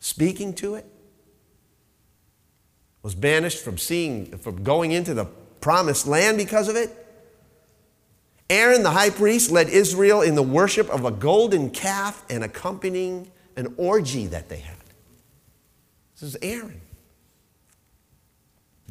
[0.00, 0.86] speaking to it.
[3.04, 5.26] Was banished from seeing, from going into the
[5.60, 6.90] promised land because of it.
[8.48, 13.30] Aaron, the high priest, led Israel in the worship of a golden calf and accompanying
[13.56, 14.78] an orgy that they had.
[16.14, 16.80] This is Aaron.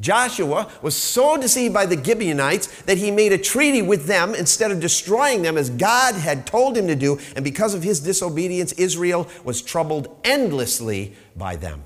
[0.00, 4.70] Joshua was so deceived by the Gibeonites that he made a treaty with them instead
[4.70, 7.18] of destroying them as God had told him to do.
[7.34, 11.82] And because of his disobedience, Israel was troubled endlessly by them.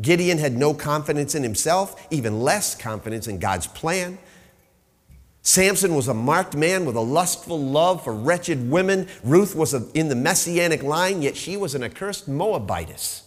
[0.00, 4.18] Gideon had no confidence in himself, even less confidence in God's plan.
[5.42, 9.08] Samson was a marked man with a lustful love for wretched women.
[9.24, 13.22] Ruth was in the messianic line, yet she was an accursed Moabitess.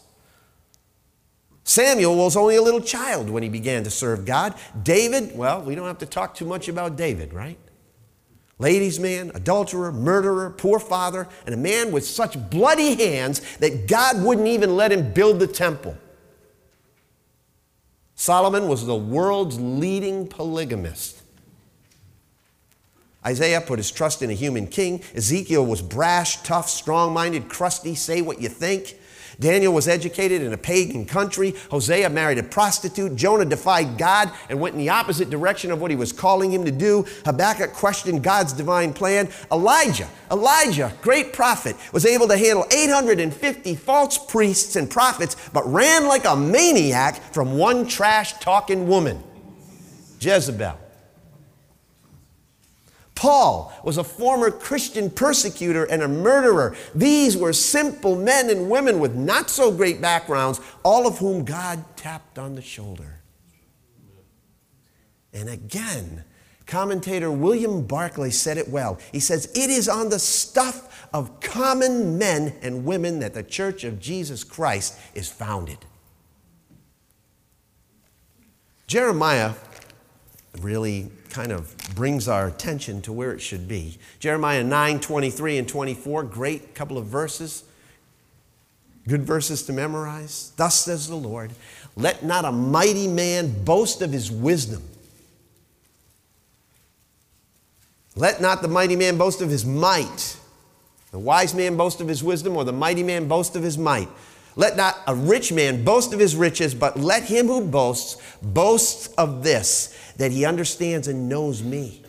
[1.64, 4.56] Samuel was only a little child when he began to serve God.
[4.84, 7.58] David, well, we don't have to talk too much about David, right?
[8.60, 14.22] Ladies' man, adulterer, murderer, poor father, and a man with such bloody hands that God
[14.22, 15.98] wouldn't even let him build the temple.
[18.22, 21.24] Solomon was the world's leading polygamist.
[23.26, 25.02] Isaiah put his trust in a human king.
[25.16, 28.96] Ezekiel was brash, tough, strong minded, crusty, say what you think.
[29.42, 31.56] Daniel was educated in a pagan country.
[31.72, 33.16] Hosea married a prostitute.
[33.16, 36.64] Jonah defied God and went in the opposite direction of what he was calling him
[36.64, 37.06] to do.
[37.26, 39.30] Habakkuk questioned God's divine plan.
[39.52, 46.08] Elijah, Elijah, great prophet, was able to handle 850 false priests and prophets, but ran
[46.08, 49.24] like a maniac from one trash talking woman,
[50.20, 50.78] Jezebel.
[53.22, 56.76] Paul was a former Christian persecutor and a murderer.
[56.96, 61.86] These were simple men and women with not so great backgrounds, all of whom God
[61.96, 63.20] tapped on the shoulder.
[65.32, 66.24] And again,
[66.66, 68.98] commentator William Barclay said it well.
[69.12, 73.84] He says, It is on the stuff of common men and women that the church
[73.84, 75.78] of Jesus Christ is founded.
[78.88, 79.54] Jeremiah
[80.60, 83.98] really kind of brings our attention to where it should be.
[84.20, 87.64] Jeremiah 9 23 and 24, great couple of verses.
[89.08, 90.52] Good verses to memorize.
[90.58, 91.52] Thus says the Lord,
[91.96, 94.84] let not a mighty man boast of his wisdom.
[98.16, 100.38] Let not the mighty man boast of his might.
[101.12, 104.08] The wise man boast of his wisdom, or the mighty man boast of his might.
[104.56, 109.14] Let not a rich man boast of his riches, but let him who boasts boast
[109.18, 112.04] of this, that he understands and knows me.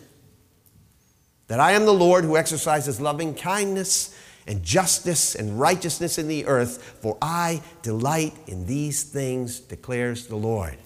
[1.47, 6.45] That I am the Lord who exercises loving kindness and justice and righteousness in the
[6.45, 10.77] earth, for I delight in these things, declares the Lord.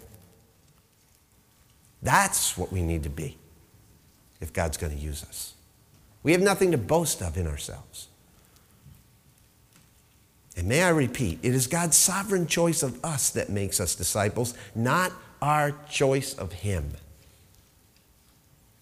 [2.01, 3.38] That's what we need to be
[4.39, 5.53] if God's going to use us.
[6.24, 8.09] We have nothing to boast of in ourselves.
[10.55, 14.55] And may I repeat, it is God's sovereign choice of us that makes us disciples,
[14.76, 15.11] not
[15.41, 16.93] our choice of Him.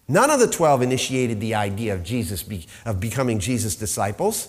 [0.08, 4.48] None of the 12 initiated the idea of Jesus be, of becoming Jesus' disciples.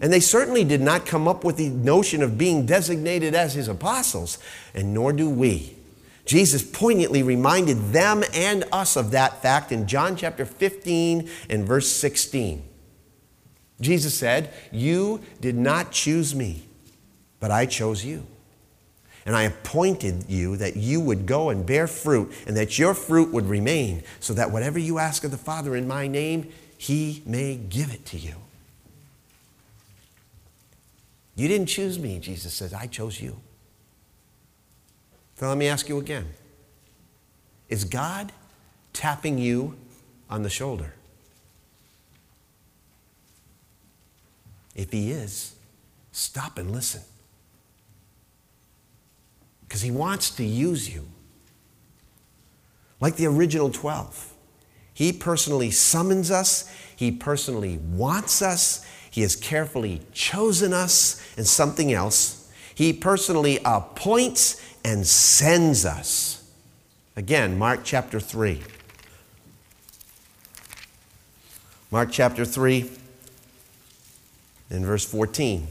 [0.00, 3.68] And they certainly did not come up with the notion of being designated as his
[3.68, 4.38] apostles,
[4.74, 5.76] and nor do we.
[6.24, 11.88] Jesus poignantly reminded them and us of that fact in John chapter 15 and verse
[11.88, 12.62] 16.
[13.80, 16.64] Jesus said, You did not choose me,
[17.40, 18.26] but I chose you.
[19.28, 23.30] And I appointed you that you would go and bear fruit, and that your fruit
[23.30, 27.56] would remain, so that whatever you ask of the Father in my name, he may
[27.56, 28.36] give it to you.
[31.36, 33.38] You didn't choose me, Jesus says, I chose you.
[35.36, 36.28] So let me ask you again
[37.68, 38.32] Is God
[38.94, 39.76] tapping you
[40.30, 40.94] on the shoulder?
[44.74, 45.54] If He is,
[46.12, 47.02] stop and listen.
[49.68, 51.06] Because He wants to use you.
[53.00, 54.34] Like the original 12.
[54.92, 61.92] He personally summons us, He personally wants us, he has carefully chosen us and something
[61.92, 62.48] else.
[62.74, 66.48] He personally appoints and sends us.
[67.16, 68.60] Again, Mark chapter 3.
[71.90, 72.90] Mark chapter 3
[74.70, 75.66] in verse 14.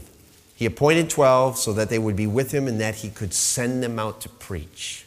[0.58, 3.80] He appointed 12 so that they would be with him and that he could send
[3.80, 5.06] them out to preach.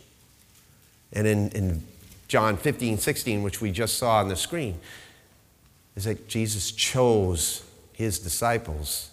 [1.11, 1.83] And in, in
[2.29, 4.79] John 15, 16, which we just saw on the screen,
[5.97, 9.09] is that Jesus chose his disciples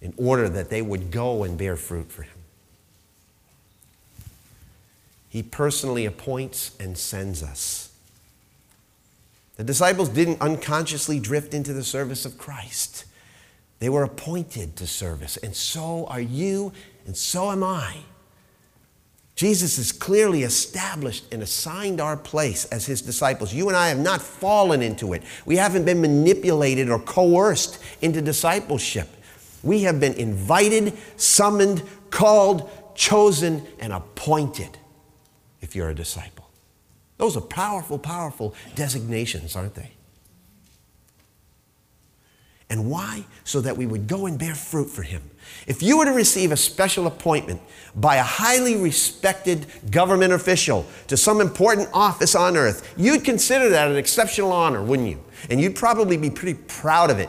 [0.00, 2.38] in order that they would go and bear fruit for him.
[5.28, 7.92] He personally appoints and sends us.
[9.56, 13.06] The disciples didn't unconsciously drift into the service of Christ.
[13.80, 16.72] They were appointed to service, and so are you,
[17.06, 17.96] and so am I.
[19.34, 23.54] Jesus has clearly established and assigned our place as his disciples.
[23.54, 25.22] You and I have not fallen into it.
[25.46, 29.08] We haven't been manipulated or coerced into discipleship.
[29.62, 34.76] We have been invited, summoned, called, chosen, and appointed
[35.62, 36.50] if you're a disciple.
[37.16, 39.92] Those are powerful, powerful designations, aren't they?
[42.70, 43.24] And why?
[43.42, 45.22] So that we would go and bear fruit for Him.
[45.66, 47.60] If you were to receive a special appointment
[47.96, 53.90] by a highly respected government official to some important office on earth, you'd consider that
[53.90, 55.20] an exceptional honor, wouldn't you?
[55.50, 57.28] And you'd probably be pretty proud of it.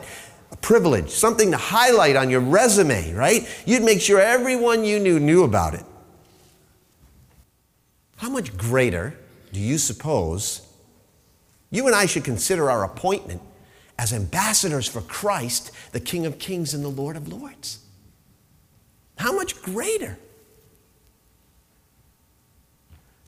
[0.52, 3.48] A privilege, something to highlight on your resume, right?
[3.66, 5.84] You'd make sure everyone you knew knew about it.
[8.16, 9.18] How much greater
[9.52, 10.64] do you suppose
[11.72, 13.42] you and I should consider our appointment
[13.98, 17.78] as ambassadors for Christ, the King of Kings and the Lord of Lords.
[19.16, 20.18] How much greater?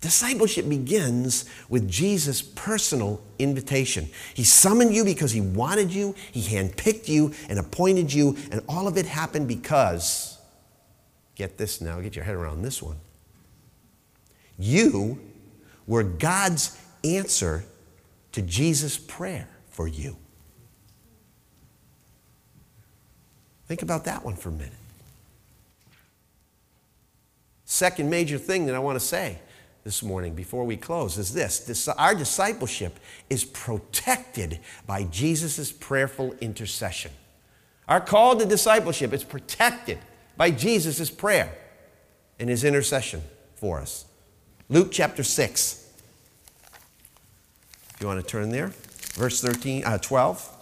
[0.00, 4.10] Discipleship begins with Jesus' personal invitation.
[4.34, 8.86] He summoned you because he wanted you, he handpicked you and appointed you, and all
[8.86, 10.38] of it happened because,
[11.36, 12.96] get this now, get your head around this one.
[14.58, 15.18] You
[15.86, 17.64] were God's answer
[18.32, 20.18] to Jesus' prayer for you.
[23.66, 24.72] Think about that one for a minute.
[27.64, 29.38] Second major thing that I want to say
[29.84, 32.98] this morning before we close is this our discipleship
[33.28, 37.10] is protected by Jesus' prayerful intercession.
[37.88, 39.98] Our call to discipleship is protected
[40.36, 41.56] by Jesus' prayer
[42.38, 43.22] and his intercession
[43.56, 44.06] for us.
[44.68, 45.86] Luke chapter 6.
[47.94, 48.72] If you want to turn there,
[49.14, 50.53] verse 13, uh, 12.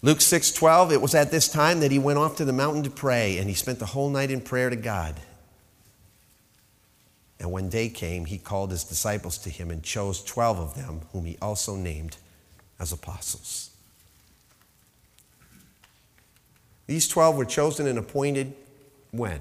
[0.00, 2.90] Luke 6:12 it was at this time that he went off to the mountain to
[2.90, 5.20] pray and he spent the whole night in prayer to God.
[7.40, 11.02] And when day came he called his disciples to him and chose 12 of them
[11.12, 12.16] whom he also named
[12.78, 13.70] as apostles.
[16.86, 18.54] These 12 were chosen and appointed
[19.10, 19.40] when?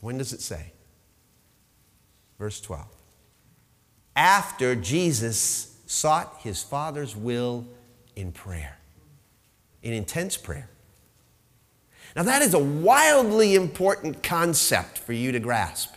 [0.00, 0.72] When does it say?
[2.38, 2.86] Verse 12.
[4.14, 7.66] After Jesus sought his Father's will
[8.16, 8.78] in prayer,
[9.82, 10.68] in intense prayer.
[12.16, 15.92] Now, that is a wildly important concept for you to grasp.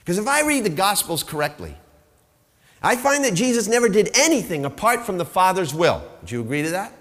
[0.00, 1.76] Because if I read the Gospels correctly,
[2.82, 6.02] I find that Jesus never did anything apart from the Father's will.
[6.20, 6.92] Would you agree to that?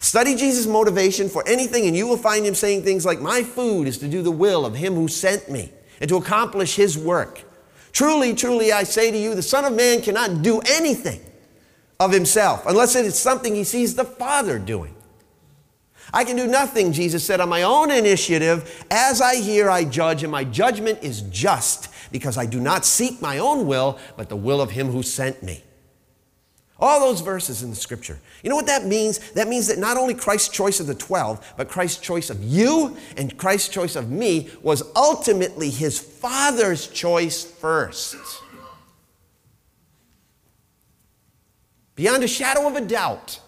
[0.00, 3.86] Study Jesus' motivation for anything, and you will find him saying things like, My food
[3.86, 5.70] is to do the will of him who sent me.
[6.00, 7.44] and to accomplish his work.
[7.92, 11.20] Truly, truly, I say to you, the Son of Man cannot do anything
[11.98, 14.94] of himself unless it is something he sees the Father doing.
[16.12, 18.84] I can do nothing, Jesus said, on my own initiative.
[18.90, 23.22] As I hear, I judge, and my judgment is just because I do not seek
[23.22, 25.62] my own will, but the will of him who sent me.
[26.80, 28.18] All those verses in the scripture.
[28.42, 29.18] You know what that means?
[29.32, 32.96] That means that not only Christ's choice of the 12, but Christ's choice of you
[33.18, 38.16] and Christ's choice of me was ultimately his Father's choice first.
[41.94, 43.40] Beyond a shadow of a doubt,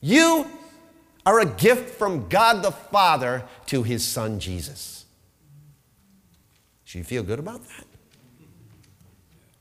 [0.00, 0.46] you
[1.24, 5.06] are a gift from God the Father to his Son Jesus.
[6.84, 7.84] Should you feel good about that?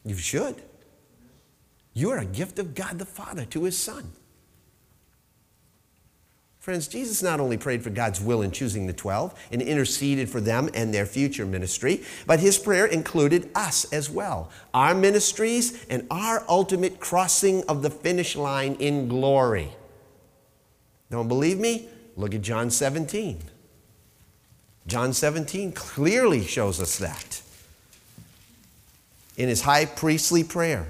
[0.06, 0.62] You should.
[1.96, 4.12] You are a gift of God the Father to his Son.
[6.60, 10.42] Friends, Jesus not only prayed for God's will in choosing the 12 and interceded for
[10.42, 16.08] them and their future ministry, but his prayer included us as well, our ministries and
[16.10, 19.70] our ultimate crossing of the finish line in glory.
[21.12, 21.88] Don't believe me?
[22.18, 23.44] Look at John 17.
[24.88, 27.42] John 17 clearly shows us that.
[29.38, 30.88] In his high priestly prayer,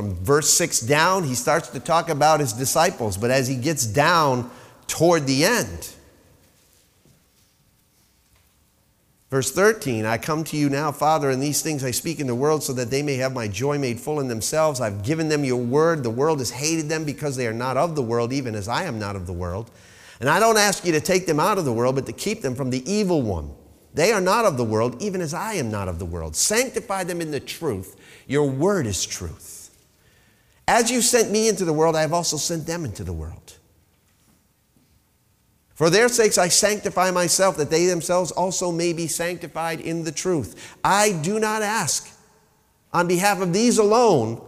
[0.00, 3.84] From verse 6 down, he starts to talk about his disciples, but as he gets
[3.84, 4.50] down
[4.86, 5.94] toward the end,
[9.30, 12.34] Verse 13, I come to you now, Father, and these things I speak in the
[12.34, 14.80] world so that they may have my joy made full in themselves.
[14.80, 16.02] I've given them your word.
[16.02, 18.84] The world has hated them because they are not of the world, even as I
[18.84, 19.70] am not of the world.
[20.18, 22.40] And I don't ask you to take them out of the world, but to keep
[22.40, 23.52] them from the evil one.
[23.94, 26.34] They are not of the world, even as I am not of the world.
[26.34, 27.94] Sanctify them in the truth.
[28.26, 29.59] Your word is truth.
[30.70, 33.58] As you sent me into the world, I have also sent them into the world.
[35.74, 40.12] For their sakes I sanctify myself, that they themselves also may be sanctified in the
[40.12, 40.78] truth.
[40.84, 42.08] I do not ask
[42.92, 44.40] on behalf of these alone,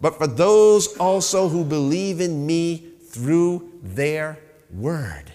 [0.00, 4.38] but for those also who believe in me through their
[4.72, 5.30] word,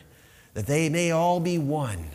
[0.56, 2.08] that they may all be one.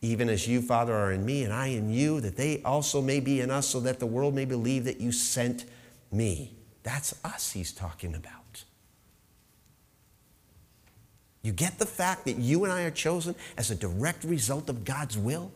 [0.00, 3.20] Even as you, Father, are in me and I in you, that they also may
[3.20, 5.64] be in us, so that the world may believe that you sent
[6.12, 6.54] me.
[6.82, 8.64] That's us he's talking about.
[11.42, 14.84] You get the fact that you and I are chosen as a direct result of
[14.84, 15.50] God's will?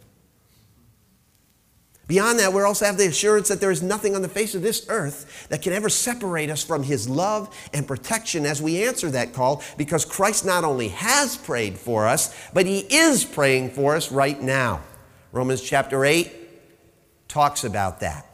[2.09, 4.63] Beyond that, we also have the assurance that there is nothing on the face of
[4.63, 9.11] this earth that can ever separate us from His love and protection as we answer
[9.11, 13.97] that call, because Christ not only has prayed for us, but He is praying for
[13.97, 14.83] us right now.
[15.31, 18.27] Romans chapter 8 talks about that.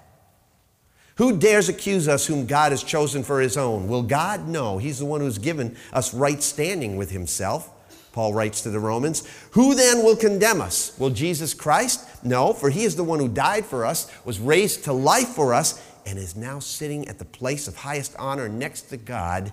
[1.19, 3.89] Who dares accuse us whom God has chosen for his own?
[3.89, 4.47] Will God?
[4.47, 4.79] No.
[4.79, 7.71] He's the one who's given us right standing with himself.
[8.13, 9.29] Paul writes to the Romans.
[9.51, 10.97] Who then will condemn us?
[10.97, 12.25] Will Jesus Christ?
[12.25, 15.53] No, for he is the one who died for us, was raised to life for
[15.53, 19.53] us, and is now sitting at the place of highest honor next to God,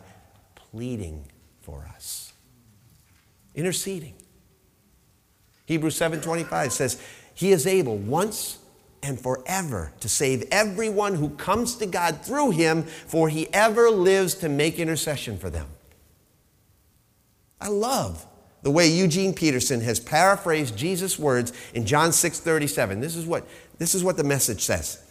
[0.54, 1.26] pleading
[1.62, 2.32] for us.
[3.56, 4.14] Interceding.
[5.66, 6.98] Hebrews 7:25 says,
[7.34, 8.60] "He is able once
[9.06, 14.34] and forever to save everyone who comes to God through him, for he ever lives
[14.36, 15.68] to make intercession for them.
[17.62, 18.26] I love
[18.64, 23.00] the way Eugene Peterson has paraphrased Jesus' words in John 6 37.
[23.00, 23.48] This is what,
[23.78, 25.02] this is what the message says.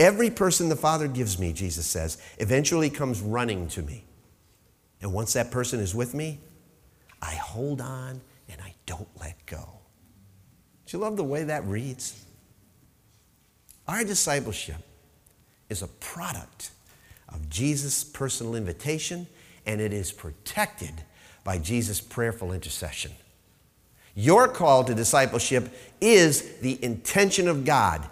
[0.00, 4.04] Every person the Father gives me, Jesus says, eventually comes running to me.
[5.00, 6.40] And once that person is with me,
[7.22, 9.78] I hold on and I don't let go.
[10.86, 12.23] Do you love the way that reads?
[13.86, 14.76] Our discipleship
[15.68, 16.70] is a product
[17.28, 19.26] of Jesus' personal invitation,
[19.66, 20.92] and it is protected
[21.42, 23.12] by Jesus' prayerful intercession.
[24.14, 28.08] Your call to discipleship is the intention of God.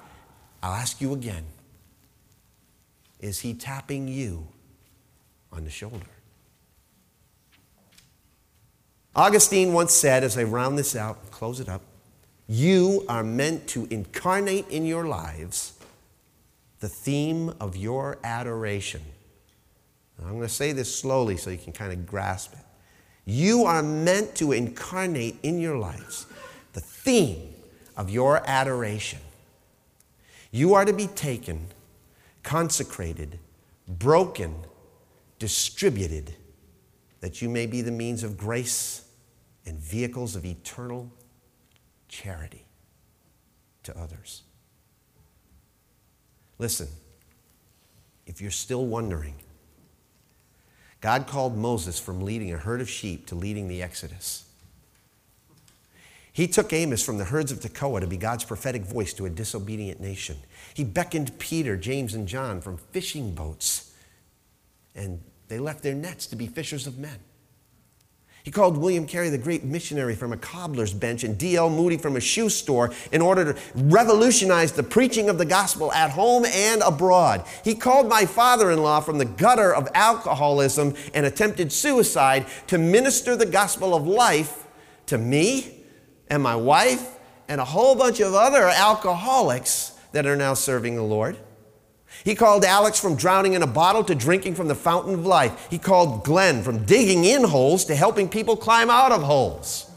[0.63, 1.45] I'll ask you again
[3.21, 4.49] is He tapping you
[5.53, 6.07] on the shoulder?
[9.15, 11.83] Augustine once said, as I round this out, close it up,
[12.53, 15.73] you are meant to incarnate in your lives
[16.81, 19.01] the theme of your adoration.
[20.23, 22.59] I'm going to say this slowly so you can kind of grasp it.
[23.25, 26.27] You are meant to incarnate in your lives
[26.75, 27.55] the theme
[27.97, 29.21] of your adoration.
[30.51, 31.69] You are to be taken,
[32.43, 33.39] consecrated,
[33.89, 34.55] broken,
[35.39, 36.35] distributed,
[37.21, 39.07] that you may be the means of grace
[39.65, 41.11] and vehicles of eternal
[42.13, 42.67] charity
[43.83, 44.43] to others.
[46.59, 46.87] Listen,
[48.27, 49.35] if you're still wondering,
[51.01, 54.45] God called Moses from leading a herd of sheep to leading the Exodus.
[56.33, 59.31] He took Amos from the herds of Tekoa to be God's prophetic voice to a
[59.31, 60.37] disobedient nation.
[60.75, 63.93] He beckoned Peter, James, and John from fishing boats,
[64.95, 67.19] and they left their nets to be fishers of men.
[68.45, 71.71] He called William Carey the great missionary from a cobbler's bench and D.L.
[71.71, 76.11] Moody from a shoe store in order to revolutionize the preaching of the gospel at
[76.11, 77.47] home and abroad.
[77.63, 82.79] He called my father in law from the gutter of alcoholism and attempted suicide to
[82.79, 84.67] minister the gospel of life
[85.07, 85.85] to me
[86.29, 91.03] and my wife and a whole bunch of other alcoholics that are now serving the
[91.03, 91.37] Lord.
[92.25, 95.67] He called Alex from drowning in a bottle to drinking from the fountain of life.
[95.71, 99.91] He called Glenn from digging in holes to helping people climb out of holes.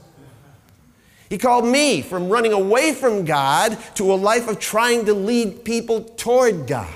[1.30, 5.64] He called me from running away from God to a life of trying to lead
[5.66, 6.90] people toward God.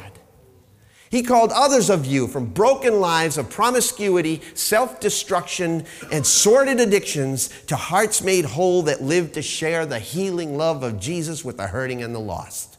[1.12, 7.50] He called others of you from broken lives of promiscuity, self destruction, and sordid addictions
[7.66, 11.68] to hearts made whole that live to share the healing love of Jesus with the
[11.68, 12.79] hurting and the lost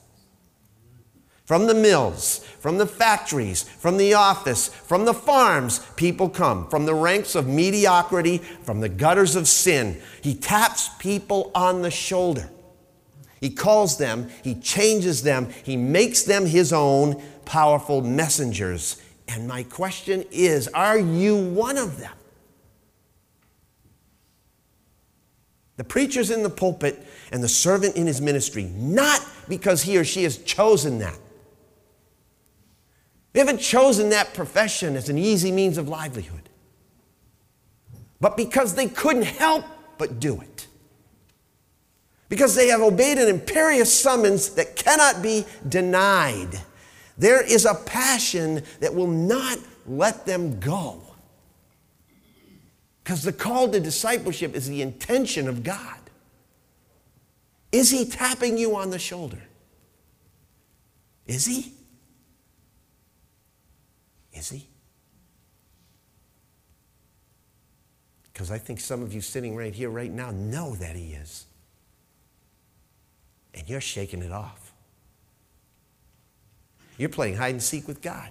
[1.51, 6.69] from the mills, from the factories, from the office, from the farms, people come.
[6.69, 10.01] From the ranks of mediocrity, from the gutters of sin.
[10.23, 12.49] He taps people on the shoulder.
[13.41, 19.03] He calls them, he changes them, he makes them his own powerful messengers.
[19.27, 22.15] And my question is are you one of them?
[25.79, 30.05] The preacher's in the pulpit and the servant in his ministry, not because he or
[30.05, 31.19] she has chosen that
[33.33, 36.49] they haven't chosen that profession as an easy means of livelihood,
[38.21, 39.65] but because they couldn't help
[39.99, 40.67] but do it.
[42.29, 46.61] Because they have obeyed an imperious summons that cannot be denied.
[47.19, 51.03] There is a passion that will not let them go.
[53.03, 55.99] Because the call to discipleship is the intention of God.
[57.73, 59.43] Is He tapping you on the shoulder?
[61.27, 61.75] Is He?
[64.33, 64.69] Is he?
[68.33, 71.47] Because I think some of you sitting right here, right now, know that he is.
[73.55, 74.73] And you're shaking it off.
[76.97, 78.31] You're playing hide and seek with God.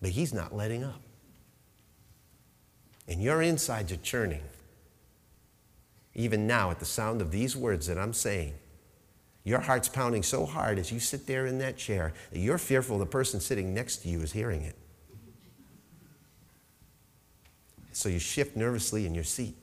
[0.00, 1.00] But he's not letting up.
[3.08, 4.42] And your insides are churning.
[6.14, 8.54] Even now, at the sound of these words that I'm saying,
[9.44, 12.98] your heart's pounding so hard as you sit there in that chair that you're fearful
[12.98, 14.76] the person sitting next to you is hearing it.
[17.92, 19.54] So you shift nervously in your seat.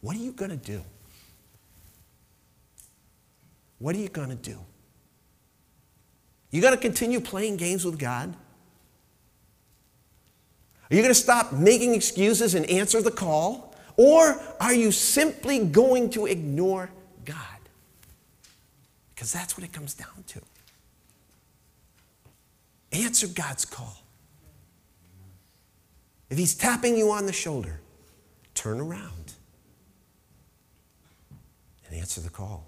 [0.00, 0.82] What are you going to do?
[3.78, 4.58] What are you going to do?
[6.50, 8.36] You going to continue playing games with God?
[10.90, 13.71] Are you going to stop making excuses and answer the call?
[13.96, 16.90] Or are you simply going to ignore
[17.24, 17.36] God?
[19.14, 20.40] Because that's what it comes down to.
[22.92, 23.96] Answer God's call.
[26.30, 27.80] If He's tapping you on the shoulder,
[28.54, 29.34] turn around
[31.86, 32.66] and answer the call.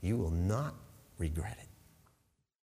[0.00, 0.74] You will not
[1.18, 1.69] regret it.